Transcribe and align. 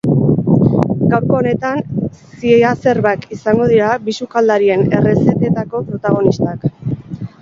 Gaurko 1.09 1.35
honetan, 1.39 1.81
ziazerbak 2.39 3.27
izango 3.37 3.67
dira 3.75 3.91
bi 4.07 4.17
sukaldarien 4.23 4.87
errezetetako 5.01 5.83
protagonistak. 5.91 6.67